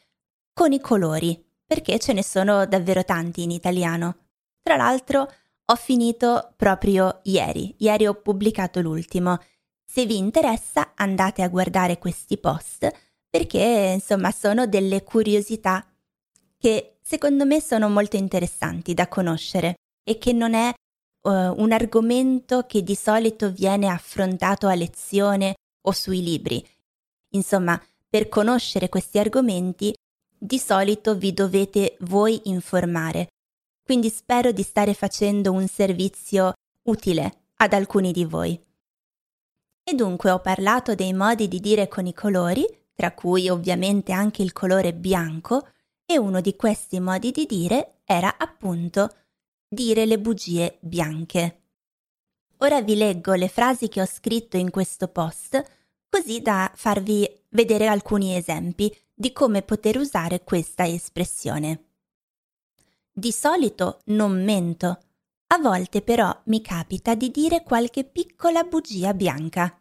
con 0.55 0.73
i 0.73 0.81
colori, 0.81 1.45
perché 1.67 1.99
ce 1.99 2.15
ne 2.15 2.25
sono 2.25 2.65
davvero 2.65 3.05
tanti 3.05 3.43
in 3.43 3.51
italiano. 3.51 4.29
Tra 4.63 4.77
l'altro 4.77 5.31
ho 5.67 5.75
finito 5.75 6.55
proprio 6.57 7.21
ieri, 7.25 7.75
ieri 7.79 8.07
ho 8.07 8.15
pubblicato 8.15 8.81
l'ultimo. 8.81 9.39
Se 9.85 10.07
vi 10.07 10.17
interessa 10.17 10.93
andate 10.95 11.43
a 11.43 11.49
guardare 11.49 11.99
questi 11.99 12.39
post 12.39 12.91
perché 13.29 13.93
insomma 13.95 14.31
sono 14.31 14.67
delle 14.67 15.03
curiosità 15.03 15.87
che 16.57 16.98
secondo 17.09 17.47
me 17.47 17.63
sono 17.63 17.89
molto 17.89 18.17
interessanti 18.17 18.93
da 18.93 19.09
conoscere 19.09 19.77
e 20.05 20.19
che 20.19 20.35
non 20.35 20.53
è 20.53 20.69
uh, 20.69 21.31
un 21.31 21.73
argomento 21.73 22.67
che 22.67 22.83
di 22.83 22.95
solito 22.95 23.51
viene 23.51 23.89
affrontato 23.89 24.67
a 24.67 24.75
lezione 24.75 25.55
o 25.87 25.93
sui 25.93 26.23
libri. 26.23 26.63
Insomma, 27.31 27.83
per 28.07 28.29
conoscere 28.29 28.91
questi 28.91 29.19
argomenti 29.19 29.95
di 30.37 30.59
solito 30.59 31.17
vi 31.17 31.33
dovete 31.33 31.97
voi 32.01 32.43
informare. 32.45 33.29
Quindi 33.83 34.11
spero 34.11 34.53
di 34.53 34.63
stare 34.63 34.93
facendo 34.93 35.51
un 35.53 35.67
servizio 35.67 36.53
utile 36.83 37.45
ad 37.57 37.73
alcuni 37.73 38.13
di 38.13 38.27
voi. 38.27 38.61
E 39.83 39.95
dunque 39.95 40.31
ho 40.31 40.41
parlato 40.41 40.95
dei 40.95 41.15
modi 41.15 41.49
di 41.49 41.59
dire 41.59 41.89
con 41.89 42.05
i 42.05 42.13
colori, 42.13 42.67
tra 42.95 43.13
cui 43.13 43.49
ovviamente 43.49 44.13
anche 44.13 44.43
il 44.43 44.53
colore 44.53 44.93
bianco, 44.93 45.69
e 46.11 46.17
uno 46.17 46.41
di 46.41 46.57
questi 46.57 47.01
modi 47.01 47.33
di 47.33 47.45
dire 47.45 48.01
era 48.07 48.39
appunto 48.39 49.15
dire 49.69 50.07
le 50.07 50.19
bugie 50.19 50.79
bianche. 50.81 51.65
Ora 52.61 52.81
vi 52.81 52.97
leggo 52.97 53.35
le 53.35 53.49
frasi 53.49 53.89
che 53.89 54.01
ho 54.01 54.07
scritto 54.07 54.57
in 54.57 54.71
questo 54.71 55.09
post 55.09 55.63
così 56.09 56.41
da 56.41 56.73
farvi 56.75 57.29
vedere 57.51 57.89
alcuni 57.89 58.35
esempi 58.35 58.91
di 59.13 59.35
come 59.35 59.61
poter 59.61 59.99
usare 59.99 60.45
questa 60.45 60.87
espressione. 60.87 61.91
Di 63.13 63.31
solito 63.31 64.01
non 64.07 64.43
mento, 64.43 64.99
a 65.49 65.59
volte 65.59 66.01
però 66.01 66.35
mi 66.45 66.63
capita 66.63 67.15
di 67.15 67.31
dire 67.31 67.63
qualche 67.63 68.05
piccola 68.05 68.63
bugia 68.63 69.13
bianca. 69.13 69.79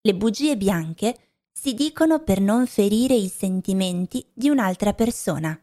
Le 0.00 0.14
bugie 0.14 0.56
bianche 0.56 1.33
si 1.56 1.72
dicono 1.72 2.18
per 2.18 2.40
non 2.40 2.66
ferire 2.66 3.14
i 3.14 3.28
sentimenti 3.28 4.26
di 4.34 4.50
un'altra 4.50 4.92
persona. 4.92 5.58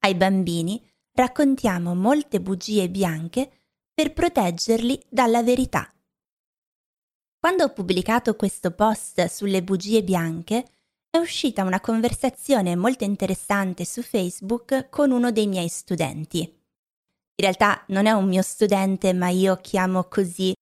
Ai 0.00 0.14
bambini 0.16 0.84
raccontiamo 1.12 1.94
molte 1.94 2.40
bugie 2.40 2.90
bianche 2.90 3.50
per 3.94 4.12
proteggerli 4.12 5.00
dalla 5.08 5.42
verità. 5.42 5.90
Quando 7.38 7.64
ho 7.64 7.72
pubblicato 7.72 8.34
questo 8.34 8.72
post 8.72 9.24
sulle 9.26 9.62
bugie 9.62 10.02
bianche, 10.02 10.66
è 11.08 11.16
uscita 11.16 11.62
una 11.62 11.80
conversazione 11.80 12.76
molto 12.76 13.04
interessante 13.04 13.84
su 13.84 14.02
Facebook 14.02 14.88
con 14.90 15.10
uno 15.10 15.30
dei 15.30 15.46
miei 15.46 15.68
studenti. 15.68 16.40
In 16.40 17.46
realtà 17.46 17.84
non 17.88 18.06
è 18.06 18.10
un 18.10 18.28
mio 18.28 18.42
studente, 18.42 19.12
ma 19.12 19.28
io 19.28 19.56
chiamo 19.56 20.04
così 20.04 20.52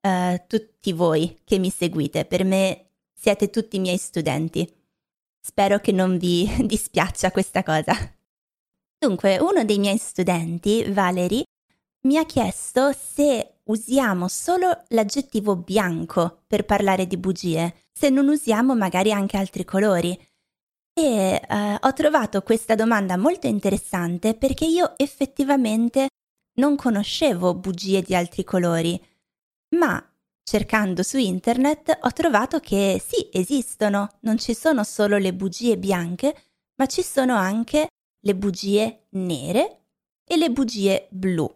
uh, 0.00 0.36
tutti 0.46 0.92
voi 0.92 1.40
che 1.44 1.58
mi 1.58 1.70
seguite. 1.70 2.24
Per 2.24 2.44
me 2.44 2.87
siete 3.18 3.50
tutti 3.50 3.80
miei 3.80 3.98
studenti. 3.98 4.70
Spero 5.40 5.80
che 5.80 5.92
non 5.92 6.18
vi 6.18 6.48
dispiaccia 6.64 7.32
questa 7.32 7.62
cosa. 7.62 7.94
Dunque, 8.98 9.38
uno 9.38 9.64
dei 9.64 9.78
miei 9.78 9.98
studenti, 9.98 10.84
Valerie, 10.90 11.44
mi 12.06 12.16
ha 12.16 12.24
chiesto 12.24 12.92
se 12.92 13.58
usiamo 13.64 14.28
solo 14.28 14.84
l'aggettivo 14.88 15.56
bianco 15.56 16.42
per 16.46 16.64
parlare 16.64 17.06
di 17.06 17.16
bugie, 17.16 17.82
se 17.92 18.08
non 18.08 18.28
usiamo 18.28 18.74
magari 18.74 19.12
anche 19.12 19.36
altri 19.36 19.64
colori. 19.64 20.18
E 20.92 21.40
eh, 21.48 21.78
ho 21.80 21.92
trovato 21.92 22.42
questa 22.42 22.74
domanda 22.74 23.16
molto 23.16 23.46
interessante 23.46 24.34
perché 24.34 24.64
io 24.64 24.94
effettivamente 24.96 26.08
non 26.54 26.76
conoscevo 26.76 27.54
bugie 27.54 28.02
di 28.02 28.14
altri 28.14 28.42
colori, 28.42 29.00
ma 29.76 30.02
cercando 30.48 31.02
su 31.02 31.18
internet 31.18 31.98
ho 32.00 32.10
trovato 32.12 32.58
che 32.58 33.02
sì, 33.04 33.28
esistono, 33.30 34.08
non 34.20 34.38
ci 34.38 34.54
sono 34.54 34.82
solo 34.82 35.18
le 35.18 35.34
bugie 35.34 35.76
bianche, 35.76 36.34
ma 36.76 36.86
ci 36.86 37.02
sono 37.02 37.36
anche 37.36 37.88
le 38.18 38.34
bugie 38.34 39.08
nere 39.10 39.80
e 40.24 40.38
le 40.38 40.50
bugie 40.50 41.06
blu. 41.10 41.54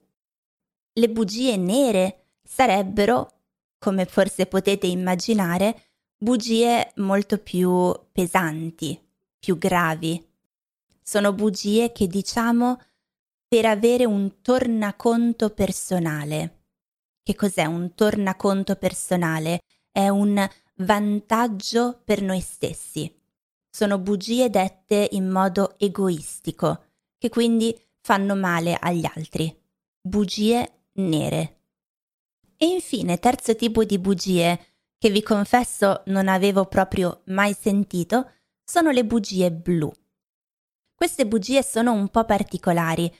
Le 0.92 1.08
bugie 1.08 1.56
nere 1.56 2.26
sarebbero, 2.42 3.30
come 3.78 4.04
forse 4.04 4.44
potete 4.44 4.86
immaginare, 4.86 5.84
bugie 6.18 6.92
molto 6.96 7.38
più 7.38 7.98
pesanti, 8.12 9.00
più 9.38 9.56
gravi. 9.56 10.22
Sono 11.02 11.32
bugie 11.32 11.92
che 11.92 12.06
diciamo 12.06 12.78
per 13.48 13.64
avere 13.64 14.04
un 14.04 14.42
tornaconto 14.42 15.48
personale. 15.48 16.61
Che 17.22 17.34
cos'è 17.34 17.64
un 17.64 17.94
tornaconto 17.94 18.76
personale? 18.76 19.60
È 19.90 20.08
un 20.08 20.48
vantaggio 20.76 22.00
per 22.04 22.22
noi 22.22 22.40
stessi 22.40 23.20
sono 23.74 23.98
bugie 23.98 24.50
dette 24.50 25.08
in 25.12 25.30
modo 25.30 25.78
egoistico, 25.78 26.84
che 27.16 27.30
quindi 27.30 27.74
fanno 28.02 28.36
male 28.36 28.76
agli 28.78 29.08
altri. 29.16 29.50
Bugie 29.98 30.88
nere. 30.94 31.60
E 32.58 32.66
infine, 32.66 33.18
terzo 33.18 33.56
tipo 33.56 33.82
di 33.84 33.98
bugie, 33.98 34.66
che 34.98 35.08
vi 35.08 35.22
confesso 35.22 36.02
non 36.06 36.28
avevo 36.28 36.66
proprio 36.66 37.22
mai 37.26 37.56
sentito, 37.58 38.30
sono 38.62 38.90
le 38.90 39.06
bugie 39.06 39.50
blu. 39.50 39.90
Queste 40.94 41.26
bugie 41.26 41.62
sono 41.62 41.92
un 41.92 42.08
po' 42.10 42.26
particolari. 42.26 43.10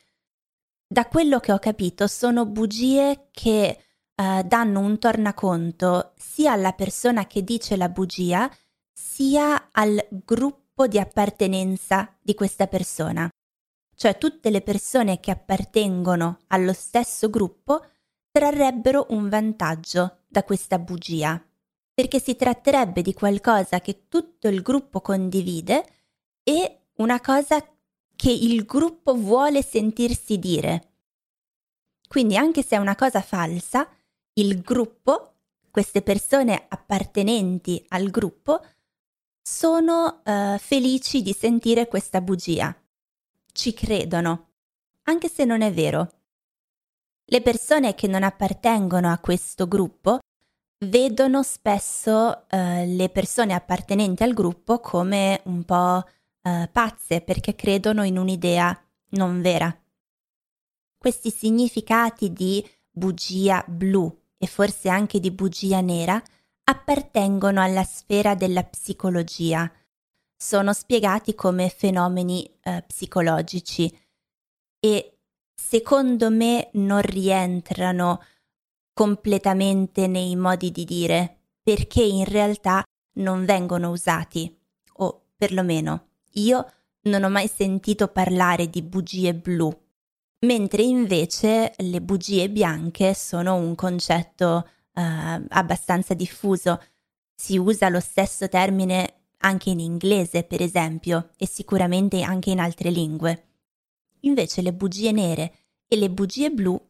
Da 0.87 1.07
quello 1.07 1.41
che 1.41 1.51
ho 1.51 1.59
capito, 1.59 2.07
sono 2.07 2.45
bugie 2.45 3.29
che 3.31 3.85
eh, 4.15 4.43
danno 4.45 4.81
un 4.81 4.99
tornaconto 4.99 6.13
sia 6.17 6.53
alla 6.53 6.73
persona 6.73 7.27
che 7.27 7.43
dice 7.43 7.77
la 7.77 7.89
bugia, 7.89 8.51
sia 8.93 9.69
al 9.73 10.07
gruppo 10.11 10.87
di 10.87 10.99
appartenenza 10.99 12.17
di 12.21 12.35
questa 12.35 12.67
persona. 12.67 13.29
Cioè 13.95 14.19
tutte 14.19 14.51
le 14.51 14.63
persone 14.63 15.21
che 15.21 15.31
appartengono 15.31 16.41
allo 16.49 16.73
stesso 16.73 17.31
gruppo 17.31 17.85
trarrebbero 18.31 19.07
un 19.11 19.29
vantaggio 19.29 20.23
da 20.27 20.43
questa 20.43 20.79
bugia, 20.79 21.41
perché 21.93 22.19
si 22.19 22.35
tratterebbe 22.35 23.03
di 23.03 23.13
qualcosa 23.13 23.81
che 23.81 24.09
tutto 24.09 24.49
il 24.49 24.63
gruppo 24.63 25.01
condivide 25.01 25.85
e 26.43 26.87
una 26.97 27.21
cosa 27.21 27.65
che 28.17 28.31
il 28.31 28.65
gruppo 28.65 29.15
vuole 29.15 29.63
sentirsi 29.63 30.39
dire. 30.39 30.91
Quindi 32.09 32.37
anche 32.37 32.63
se 32.63 32.77
è 32.77 32.79
una 32.79 32.95
cosa 32.95 33.21
falsa, 33.21 33.89
il 34.35 34.63
gruppo, 34.63 35.35
queste 35.71 36.03
persone 36.03 36.67
appartenenti 36.69 37.85
al 37.89 38.09
gruppo, 38.11 38.65
sono 39.43 40.23
uh, 40.25 40.57
felici 40.59 41.21
di 41.21 41.33
sentire 41.33 41.89
questa 41.89 42.21
bugia. 42.21 42.75
Ci 43.53 43.75
credono, 43.75 44.53
anche 45.05 45.29
se 45.29 45.45
non 45.45 45.61
è 45.61 45.73
vero. 45.73 46.09
Le 47.25 47.43
persone 47.43 47.95
che 47.95 48.07
non 48.07 48.23
appartengono 48.23 49.11
a 49.11 49.19
questo 49.19 49.67
gruppo 49.67 50.21
vedono 50.87 51.43
spesso 51.43 52.47
uh, 52.51 52.57
le 52.87 53.09
persone 53.13 53.53
appartenenti 53.55 54.23
al 54.23 54.33
gruppo 54.33 54.81
come 54.81 55.41
un 55.45 55.65
po' 55.65 56.05
uh, 56.43 56.69
pazze 56.71 57.21
perché 57.21 57.55
credono 57.55 58.05
in 58.05 58.17
un'idea 58.17 58.79
non 59.11 59.43
vera. 59.43 59.77
Questi 60.97 61.31
significati 61.31 62.33
di 62.33 62.65
bugia 62.91 63.65
blu 63.67 64.22
e 64.43 64.49
forse 64.49 64.89
anche 64.89 65.21
di 65.21 65.31
bugia 65.31 65.81
nera 65.81 66.21
appartengono 66.65 67.63
alla 67.63 67.85
sfera 67.85 68.35
della 68.35 68.65
psicologia. 68.65 69.71
Sono 70.37 70.73
spiegati 70.73 71.37
come 71.37 71.69
fenomeni 71.69 72.45
eh, 72.61 72.83
psicologici 72.85 73.97
e 74.81 75.19
secondo 75.55 76.29
me 76.31 76.71
non 76.73 77.03
rientrano 77.03 78.21
completamente 78.93 80.09
nei 80.09 80.35
modi 80.35 80.73
di 80.73 80.85
dire 80.85 81.37
perché 81.63 82.03
in 82.03 82.25
realtà 82.25 82.83
non 83.19 83.45
vengono 83.45 83.91
usati 83.91 84.61
o 84.95 85.27
perlomeno 85.37 86.09
io 86.33 86.67
non 87.03 87.23
ho 87.23 87.29
mai 87.29 87.47
sentito 87.47 88.09
parlare 88.09 88.69
di 88.69 88.83
bugie 88.83 89.35
blu, 89.35 89.82
mentre 90.43 90.83
invece 90.83 91.75
le 91.79 92.01
bugie 92.01 92.49
bianche 92.51 93.15
sono 93.15 93.55
un 93.55 93.75
concetto 93.75 94.69
uh, 94.95 95.45
abbastanza 95.49 96.15
diffuso. 96.15 96.81
Si 97.35 97.57
usa 97.57 97.89
lo 97.89 98.01
stesso 98.01 98.49
termine 98.49 99.23
anche 99.39 99.71
in 99.71 99.81
inglese, 99.81 100.45
per 100.45 100.63
esempio, 100.63 101.31
e 101.37 101.47
sicuramente 101.47 102.23
anche 102.23 102.51
in 102.51 102.61
altre 102.61 102.91
lingue. 102.91 103.47
Invece 104.21 104.63
le 104.63 104.73
bugie 104.73 105.11
nere 105.11 105.55
e 105.89 105.97
le 105.97 106.11
bugie 106.11 106.51
blu 106.51 106.81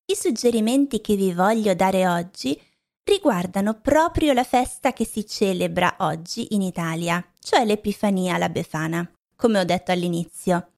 I 0.06 0.16
suggerimenti 0.16 1.02
che 1.02 1.16
vi 1.16 1.34
voglio 1.34 1.74
dare 1.74 2.08
oggi 2.08 2.62
riguardano 3.04 3.80
proprio 3.82 4.32
la 4.34 4.44
festa 4.44 4.94
che 4.94 5.08
si 5.08 5.26
celebra 5.26 5.96
oggi 6.02 6.54
in 6.54 6.62
Italia, 6.62 7.28
cioè 7.40 7.66
l'Epifania 7.66 8.36
alla 8.36 8.50
Befana, 8.50 9.12
come 9.36 9.60
ho 9.60 9.64
detto 9.64 9.92
all'inizio. 9.92 10.70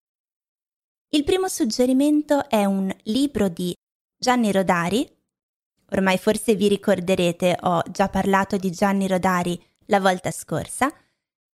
Il 1.10 1.24
primo 1.24 1.48
suggerimento 1.48 2.50
è 2.50 2.66
un 2.66 2.92
libro 3.04 3.50
di 3.50 3.74
Gianni 4.18 4.52
Rodari, 4.52 5.08
Ormai 5.92 6.18
forse 6.18 6.56
vi 6.56 6.68
ricorderete, 6.68 7.56
ho 7.62 7.82
già 7.90 8.10
parlato 8.10 8.58
di 8.58 8.72
Gianni 8.72 9.08
Rodari 9.08 9.58
la 9.86 10.02
volta 10.02 10.32
scorsa, 10.32 10.92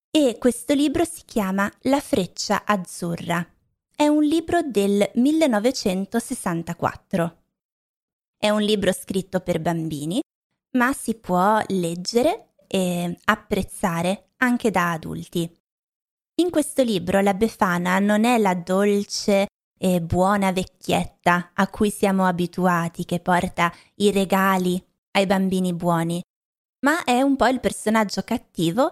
e 0.09 0.37
questo 0.39 0.73
libro 0.73 1.05
si 1.05 1.21
chiama 1.25 1.71
La 1.81 1.99
freccia 1.99 2.63
azzurra. 2.65 3.47
È 3.95 4.07
un 4.07 4.23
libro 4.23 4.63
del 4.63 5.07
1964. 5.13 7.43
È 8.37 8.49
un 8.49 8.61
libro 8.61 8.91
scritto 8.91 9.41
per 9.41 9.59
bambini, 9.59 10.19
ma 10.77 10.93
si 10.93 11.13
può 11.13 11.61
leggere 11.67 12.53
e 12.67 13.15
apprezzare 13.25 14.29
anche 14.37 14.71
da 14.71 14.93
adulti. 14.93 15.47
In 16.35 16.49
questo 16.49 16.81
libro 16.81 17.21
la 17.21 17.33
Befana 17.33 17.99
non 17.99 18.25
è 18.25 18.37
la 18.37 18.55
dolce 18.55 19.47
e 19.77 20.01
buona 20.01 20.51
vecchietta 20.51 21.51
a 21.53 21.67
cui 21.67 21.91
siamo 21.91 22.25
abituati 22.25 23.05
che 23.05 23.19
porta 23.19 23.71
i 23.95 24.11
regali 24.11 24.83
ai 25.11 25.25
bambini 25.25 25.73
buoni, 25.73 26.21
ma 26.85 27.03
è 27.03 27.21
un 27.21 27.35
po' 27.35 27.47
il 27.47 27.59
personaggio 27.59 28.23
cattivo 28.23 28.91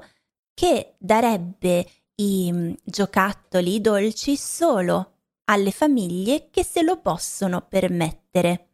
che 0.53 0.95
darebbe 0.99 1.87
i 2.15 2.51
mm, 2.51 2.73
giocattoli 2.83 3.81
dolci 3.81 4.37
solo 4.37 5.13
alle 5.45 5.71
famiglie 5.71 6.49
che 6.51 6.63
se 6.63 6.83
lo 6.83 6.99
possono 6.99 7.65
permettere 7.67 8.67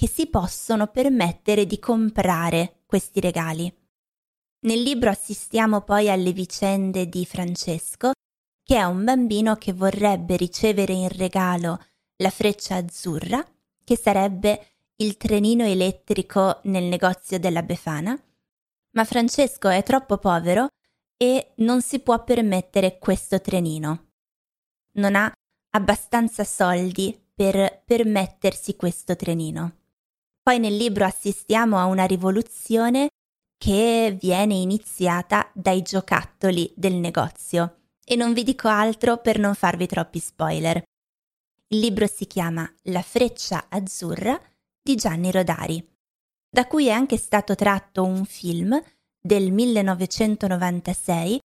che 0.00 0.08
si 0.08 0.28
possono 0.28 0.86
permettere 0.86 1.66
di 1.66 1.78
comprare 1.78 2.84
questi 2.86 3.20
regali. 3.20 3.70
Nel 4.62 4.82
libro 4.82 5.08
assistiamo 5.08 5.80
poi 5.80 6.10
alle 6.10 6.32
vicende 6.32 7.08
di 7.08 7.24
Francesco, 7.24 8.10
che 8.62 8.76
è 8.76 8.82
un 8.82 9.04
bambino 9.04 9.56
che 9.56 9.72
vorrebbe 9.72 10.36
ricevere 10.36 10.92
in 10.92 11.08
regalo 11.08 11.82
la 12.16 12.28
freccia 12.28 12.74
azzurra, 12.74 13.42
che 13.82 13.96
sarebbe 13.96 14.74
il 14.96 15.16
trenino 15.16 15.64
elettrico 15.64 16.60
nel 16.64 16.84
negozio 16.84 17.38
della 17.38 17.62
Befana, 17.62 18.22
ma 18.92 19.04
Francesco 19.04 19.68
è 19.68 19.82
troppo 19.82 20.18
povero 20.18 20.68
e 21.16 21.52
non 21.56 21.80
si 21.80 22.00
può 22.00 22.22
permettere 22.22 22.98
questo 22.98 23.40
trenino. 23.40 24.08
Non 24.92 25.14
ha 25.14 25.32
abbastanza 25.70 26.44
soldi 26.44 27.18
per 27.34 27.82
permettersi 27.82 28.76
questo 28.76 29.16
trenino. 29.16 29.76
Poi 30.42 30.58
nel 30.58 30.76
libro 30.76 31.06
assistiamo 31.06 31.78
a 31.78 31.86
una 31.86 32.04
rivoluzione 32.04 33.08
che 33.60 34.16
viene 34.18 34.54
iniziata 34.54 35.50
dai 35.52 35.82
giocattoli 35.82 36.72
del 36.74 36.94
negozio 36.94 37.80
e 38.02 38.16
non 38.16 38.32
vi 38.32 38.42
dico 38.42 38.68
altro 38.68 39.18
per 39.18 39.38
non 39.38 39.54
farvi 39.54 39.86
troppi 39.86 40.18
spoiler. 40.18 40.82
Il 41.66 41.78
libro 41.78 42.06
si 42.06 42.26
chiama 42.26 42.66
La 42.84 43.02
freccia 43.02 43.66
azzurra 43.68 44.40
di 44.82 44.94
Gianni 44.94 45.30
Rodari, 45.30 45.86
da 46.48 46.66
cui 46.66 46.86
è 46.86 46.90
anche 46.90 47.18
stato 47.18 47.54
tratto 47.54 48.02
un 48.02 48.24
film 48.24 48.82
del 49.20 49.52
1996, 49.52 51.38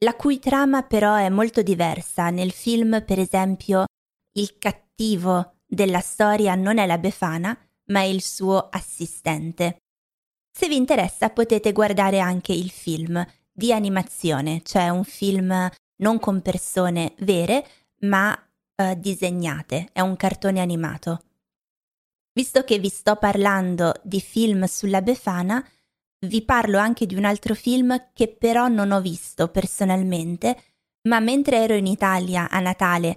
la 0.00 0.14
cui 0.16 0.38
trama 0.38 0.82
però 0.82 1.14
è 1.14 1.30
molto 1.30 1.62
diversa. 1.62 2.28
Nel 2.28 2.52
film, 2.52 3.02
per 3.06 3.18
esempio, 3.18 3.86
il 4.32 4.58
cattivo 4.58 5.60
della 5.64 6.00
storia 6.00 6.54
non 6.56 6.76
è 6.76 6.84
la 6.84 6.98
Befana, 6.98 7.58
ma 7.86 8.00
è 8.00 8.04
il 8.04 8.20
suo 8.20 8.68
assistente. 8.70 9.78
Se 10.56 10.68
vi 10.68 10.76
interessa 10.76 11.30
potete 11.30 11.72
guardare 11.72 12.20
anche 12.20 12.52
il 12.52 12.70
film 12.70 13.26
di 13.50 13.72
animazione, 13.72 14.62
cioè 14.62 14.88
un 14.88 15.02
film 15.02 15.68
non 15.96 16.20
con 16.20 16.42
persone 16.42 17.14
vere, 17.18 17.66
ma 18.02 18.40
eh, 18.76 18.96
disegnate, 18.96 19.88
è 19.92 20.00
un 20.00 20.14
cartone 20.14 20.60
animato. 20.60 21.24
Visto 22.32 22.62
che 22.62 22.78
vi 22.78 22.88
sto 22.88 23.16
parlando 23.16 23.94
di 24.04 24.20
film 24.20 24.64
sulla 24.66 25.02
Befana, 25.02 25.66
vi 26.26 26.42
parlo 26.42 26.78
anche 26.78 27.04
di 27.04 27.16
un 27.16 27.24
altro 27.24 27.56
film 27.56 28.10
che 28.12 28.28
però 28.28 28.68
non 28.68 28.92
ho 28.92 29.00
visto 29.00 29.48
personalmente, 29.48 30.56
ma 31.08 31.18
mentre 31.18 31.64
ero 31.64 31.74
in 31.74 31.88
Italia 31.88 32.48
a 32.48 32.60
Natale 32.60 33.16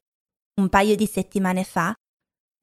un 0.60 0.70
paio 0.70 0.96
di 0.96 1.06
settimane 1.06 1.64
fa, 1.64 1.94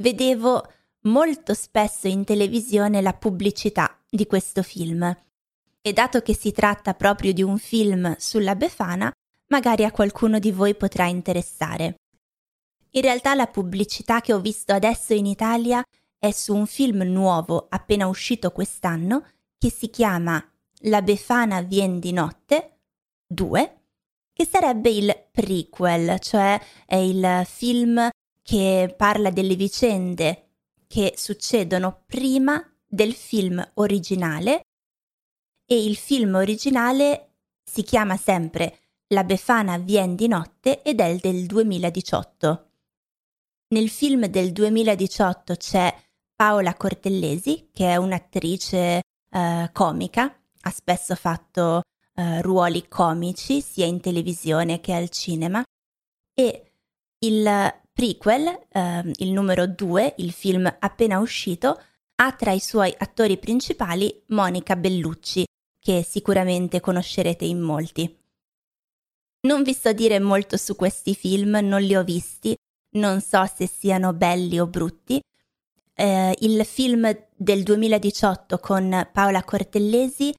vedevo 0.02 0.68
molto 1.02 1.54
spesso 1.54 2.08
in 2.08 2.24
televisione 2.24 3.00
la 3.00 3.12
pubblicità 3.12 4.03
di 4.14 4.26
questo 4.26 4.62
film. 4.62 5.14
E 5.80 5.92
dato 5.92 6.20
che 6.22 6.34
si 6.34 6.52
tratta 6.52 6.94
proprio 6.94 7.32
di 7.32 7.42
un 7.42 7.58
film 7.58 8.14
sulla 8.18 8.54
Befana, 8.54 9.12
magari 9.48 9.84
a 9.84 9.90
qualcuno 9.90 10.38
di 10.38 10.52
voi 10.52 10.74
potrà 10.74 11.06
interessare. 11.06 11.96
In 12.90 13.02
realtà 13.02 13.34
la 13.34 13.48
pubblicità 13.48 14.20
che 14.20 14.32
ho 14.32 14.40
visto 14.40 14.72
adesso 14.72 15.12
in 15.14 15.26
Italia 15.26 15.82
è 16.16 16.30
su 16.30 16.54
un 16.54 16.66
film 16.66 17.02
nuovo 17.02 17.66
appena 17.68 18.06
uscito 18.06 18.52
quest'anno 18.52 19.26
che 19.58 19.70
si 19.70 19.90
chiama 19.90 20.42
La 20.82 21.02
Befana 21.02 21.60
vien 21.60 21.98
di 21.98 22.12
notte 22.12 22.78
2, 23.26 23.80
che 24.32 24.46
sarebbe 24.46 24.90
il 24.90 25.26
prequel, 25.30 26.18
cioè 26.20 26.60
è 26.86 26.96
il 26.96 27.42
film 27.46 28.08
che 28.42 28.94
parla 28.96 29.30
delle 29.30 29.56
vicende 29.56 30.50
che 30.86 31.14
succedono 31.16 32.04
prima 32.06 32.64
del 32.94 33.12
film 33.12 33.62
originale 33.74 34.66
e 35.66 35.84
il 35.84 35.96
film 35.96 36.34
originale 36.34 37.32
si 37.64 37.82
chiama 37.82 38.16
sempre 38.16 38.78
La 39.08 39.24
Befana 39.24 39.78
vien 39.78 40.14
di 40.14 40.28
notte 40.28 40.80
ed 40.82 41.00
è 41.00 41.16
del 41.16 41.46
2018. 41.46 42.70
Nel 43.74 43.88
film 43.88 44.26
del 44.26 44.52
2018 44.52 45.56
c'è 45.56 45.92
Paola 46.36 46.74
Cortellesi, 46.74 47.70
che 47.72 47.90
è 47.90 47.96
un'attrice 47.96 49.00
eh, 49.30 49.70
comica, 49.72 50.40
ha 50.60 50.70
spesso 50.70 51.16
fatto 51.16 51.82
eh, 52.14 52.40
ruoli 52.42 52.86
comici 52.86 53.60
sia 53.60 53.86
in 53.86 54.00
televisione 54.00 54.80
che 54.80 54.92
al 54.92 55.08
cinema 55.08 55.64
e 56.32 56.72
il 57.18 57.74
prequel, 57.92 58.66
eh, 58.68 59.12
il 59.16 59.32
numero 59.32 59.66
2, 59.66 60.14
il 60.18 60.30
film 60.30 60.72
appena 60.78 61.18
uscito, 61.18 61.80
ha 62.16 62.32
tra 62.32 62.52
i 62.52 62.60
suoi 62.60 62.94
attori 62.96 63.38
principali 63.38 64.22
Monica 64.28 64.76
Bellucci, 64.76 65.44
che 65.78 66.02
sicuramente 66.02 66.80
conoscerete 66.80 67.44
in 67.44 67.60
molti. 67.60 68.18
Non 69.42 69.62
vi 69.62 69.74
so 69.74 69.92
dire 69.92 70.18
molto 70.20 70.56
su 70.56 70.76
questi 70.76 71.14
film, 71.14 71.58
non 71.62 71.82
li 71.82 71.94
ho 71.94 72.04
visti, 72.04 72.56
non 72.92 73.20
so 73.20 73.44
se 73.52 73.66
siano 73.66 74.12
belli 74.12 74.58
o 74.58 74.66
brutti. 74.66 75.20
Eh, 75.92 76.36
il 76.40 76.64
film 76.64 77.26
del 77.36 77.62
2018 77.62 78.58
con 78.58 79.08
Paola 79.12 79.44
Cortellesi 79.44 80.34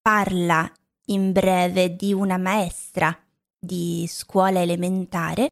parla 0.00 0.70
in 1.06 1.32
breve 1.32 1.94
di 1.94 2.12
una 2.12 2.36
maestra 2.36 3.16
di 3.58 4.06
scuola 4.08 4.60
elementare 4.60 5.48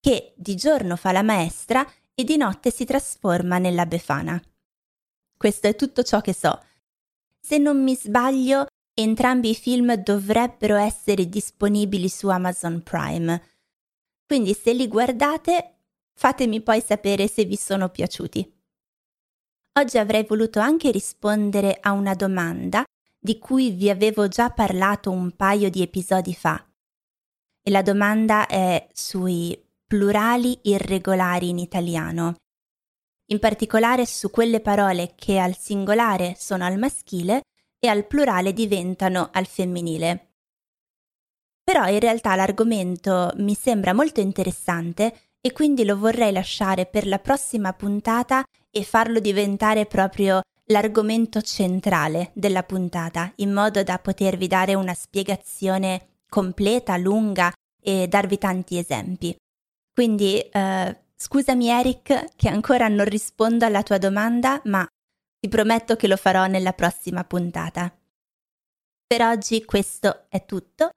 che 0.00 0.32
di 0.36 0.56
giorno 0.56 0.96
fa 0.96 1.12
la 1.12 1.22
maestra 1.22 1.86
e 2.14 2.24
di 2.24 2.36
notte 2.36 2.70
si 2.70 2.84
trasforma 2.84 3.58
nella 3.58 3.86
Befana. 3.86 4.40
Questo 5.40 5.68
è 5.68 5.74
tutto 5.74 6.02
ciò 6.02 6.20
che 6.20 6.34
so. 6.34 6.62
Se 7.40 7.56
non 7.56 7.82
mi 7.82 7.96
sbaglio, 7.96 8.66
entrambi 8.92 9.48
i 9.48 9.54
film 9.54 9.94
dovrebbero 9.94 10.76
essere 10.76 11.30
disponibili 11.30 12.10
su 12.10 12.28
Amazon 12.28 12.82
Prime. 12.82 13.42
Quindi 14.26 14.52
se 14.52 14.74
li 14.74 14.86
guardate, 14.86 15.76
fatemi 16.12 16.60
poi 16.60 16.82
sapere 16.82 17.26
se 17.26 17.46
vi 17.46 17.56
sono 17.56 17.88
piaciuti. 17.88 18.54
Oggi 19.78 19.96
avrei 19.96 20.24
voluto 20.24 20.60
anche 20.60 20.90
rispondere 20.90 21.78
a 21.80 21.92
una 21.92 22.12
domanda 22.12 22.84
di 23.18 23.38
cui 23.38 23.70
vi 23.70 23.88
avevo 23.88 24.28
già 24.28 24.50
parlato 24.50 25.10
un 25.10 25.34
paio 25.36 25.70
di 25.70 25.80
episodi 25.80 26.34
fa. 26.34 26.62
E 27.62 27.70
la 27.70 27.80
domanda 27.80 28.46
è 28.46 28.86
sui 28.92 29.58
plurali 29.86 30.58
irregolari 30.64 31.48
in 31.48 31.56
italiano, 31.56 32.34
in 33.30 33.38
particolare 33.38 34.06
su 34.06 34.30
quelle 34.30 34.60
parole 34.60 35.12
che 35.16 35.38
al 35.38 35.56
singolare 35.56 36.34
sono 36.38 36.64
al 36.64 36.78
maschile 36.78 37.42
e 37.78 37.88
al 37.88 38.06
plurale 38.06 38.52
diventano 38.52 39.30
al 39.32 39.46
femminile. 39.46 40.26
Però 41.62 41.86
in 41.86 42.00
realtà 42.00 42.34
l'argomento 42.34 43.32
mi 43.36 43.54
sembra 43.54 43.94
molto 43.94 44.20
interessante 44.20 45.28
e 45.40 45.52
quindi 45.52 45.84
lo 45.84 45.96
vorrei 45.96 46.32
lasciare 46.32 46.86
per 46.86 47.06
la 47.06 47.18
prossima 47.18 47.72
puntata 47.72 48.44
e 48.70 48.82
farlo 48.82 49.20
diventare 49.20 49.86
proprio 49.86 50.40
l'argomento 50.66 51.40
centrale 51.42 52.30
della 52.34 52.62
puntata, 52.62 53.32
in 53.36 53.52
modo 53.52 53.82
da 53.82 53.98
potervi 53.98 54.46
dare 54.46 54.74
una 54.74 54.94
spiegazione 54.94 56.18
completa, 56.28 56.96
lunga 56.96 57.52
e 57.80 58.06
darvi 58.08 58.38
tanti 58.38 58.78
esempi. 58.78 59.34
Quindi 59.92 60.38
eh, 60.38 60.96
scusami 61.20 61.68
Eric 61.68 62.34
che 62.34 62.48
ancora 62.48 62.88
non 62.88 63.04
rispondo 63.04 63.66
alla 63.66 63.82
tua 63.82 63.98
domanda, 63.98 64.60
ma 64.64 64.86
ti 65.38 65.48
prometto 65.48 65.94
che 65.94 66.08
lo 66.08 66.16
farò 66.16 66.46
nella 66.46 66.72
prossima 66.72 67.24
puntata. 67.24 67.94
Per 69.06 69.22
oggi 69.22 69.64
questo 69.64 70.24
è 70.28 70.46
tutto. 70.46 70.90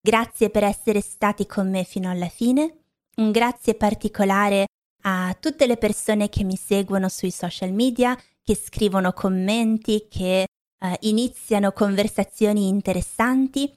Grazie 0.00 0.50
per 0.50 0.62
essere 0.62 1.00
stati 1.00 1.46
con 1.46 1.70
me 1.70 1.82
fino 1.82 2.08
alla 2.08 2.28
fine. 2.28 2.84
Un 3.16 3.32
grazie 3.32 3.74
particolare 3.74 4.66
a 5.02 5.36
tutte 5.40 5.66
le 5.66 5.76
persone 5.76 6.28
che 6.28 6.44
mi 6.44 6.56
seguono 6.56 7.08
sui 7.08 7.30
social 7.30 7.72
media, 7.72 8.16
che 8.42 8.54
scrivono 8.54 9.12
commenti, 9.12 10.06
che 10.08 10.42
eh, 10.42 10.96
iniziano 11.00 11.72
conversazioni 11.72 12.68
interessanti 12.68 13.72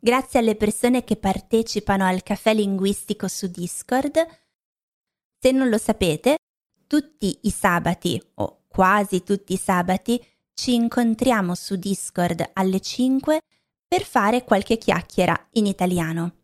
grazie 0.00 0.38
alle 0.38 0.54
persone 0.54 1.04
che 1.04 1.16
partecipano 1.16 2.06
al 2.06 2.22
caffè 2.22 2.54
linguistico 2.54 3.28
su 3.28 3.48
Discord. 3.48 4.26
Se 5.40 5.52
non 5.52 5.68
lo 5.68 5.78
sapete, 5.78 6.38
tutti 6.86 7.38
i 7.42 7.50
sabati 7.50 8.20
o 8.34 8.64
quasi 8.66 9.22
tutti 9.22 9.52
i 9.52 9.56
sabati 9.56 10.20
ci 10.52 10.74
incontriamo 10.74 11.54
su 11.54 11.76
Discord 11.76 12.50
alle 12.54 12.80
5 12.80 13.40
per 13.86 14.02
fare 14.02 14.42
qualche 14.42 14.78
chiacchiera 14.78 15.48
in 15.52 15.66
italiano. 15.66 16.34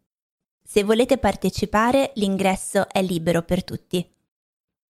Se 0.62 0.84
volete 0.84 1.18
partecipare, 1.18 2.12
l'ingresso 2.14 2.88
è 2.88 3.02
libero 3.02 3.42
per 3.42 3.64
tutti. 3.64 4.08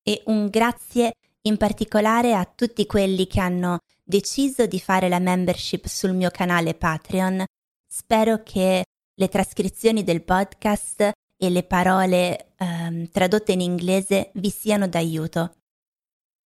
E 0.04 0.24
un 0.26 0.50
grazie 0.50 1.14
in 1.44 1.58
particolare 1.58 2.34
a 2.34 2.46
tutti 2.46 2.86
quelli 2.88 3.28
che 3.28 3.40
hanno 3.40 3.80
deciso 4.04 4.66
di 4.66 4.80
fare 4.80 5.10
la 5.10 5.20
membership 5.20 5.86
sul 5.86 6.14
mio 6.14 6.32
canale 6.32 6.74
Patreon. 6.74 7.46
Spero 7.88 8.42
che 8.42 8.84
le 9.14 9.28
trascrizioni 9.30 10.04
del 10.04 10.24
podcast 10.24 11.12
e 11.44 11.50
le 11.50 11.64
parole 11.64 12.54
ehm, 12.56 13.10
tradotte 13.10 13.54
in 13.54 13.62
inglese 13.62 14.30
vi 14.36 14.52
siano 14.52 14.88
d'aiuto. 14.88 15.56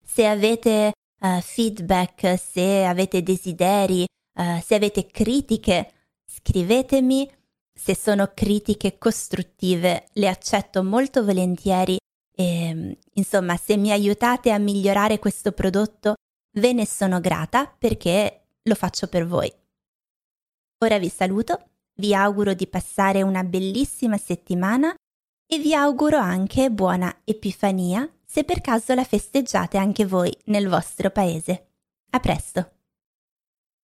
Se 0.07 0.25
avete 0.25 0.93
uh, 1.21 1.41
feedback, 1.41 2.39
se 2.39 2.85
avete 2.85 3.25
desideri, 3.25 4.07
uh, 4.39 4.61
se 4.61 4.77
avete 4.77 5.07
critiche, 5.07 5.93
scrivetemi. 6.25 7.29
Se 7.77 7.97
sono 7.97 8.31
critiche 8.33 8.99
costruttive, 8.99 10.07
le 10.13 10.29
accetto 10.29 10.85
molto 10.85 11.25
volentieri 11.25 11.97
e, 12.33 12.97
insomma, 13.15 13.57
se 13.57 13.77
mi 13.77 13.91
aiutate 13.91 14.53
a 14.53 14.59
migliorare 14.59 15.19
questo 15.19 15.51
prodotto, 15.51 16.15
ve 16.53 16.73
ne 16.73 16.87
sono 16.87 17.19
grata 17.19 17.67
perché 17.67 18.45
lo 18.63 18.77
faccio 18.77 19.09
per 19.09 19.27
voi. 19.27 19.53
Ora 20.85 20.99
vi 20.99 21.09
saluto, 21.09 21.71
vi 21.97 22.15
auguro 22.15 22.55
di 22.55 22.67
passare 22.67 23.23
una 23.23 23.45
bellissima 23.45 24.17
settimana 24.17 24.95
e 25.47 25.59
vi 25.59 25.75
auguro 25.75 26.19
anche 26.19 26.71
buona 26.71 27.21
Epifania 27.25 28.09
se 28.25 28.45
per 28.45 28.61
caso 28.61 28.95
la 28.95 29.05
festeggiate 29.05 29.77
anche 29.77 30.05
voi 30.05 30.37
nel 30.47 30.69
vostro 30.69 31.11
paese. 31.11 31.69
A 32.11 32.21
presto! 32.21 32.74